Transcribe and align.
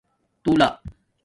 تݸلہ 0.43 0.69